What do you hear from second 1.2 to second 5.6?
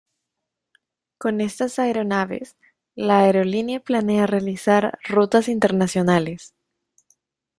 estas aeronaves, la aerolínea planea realizar rutas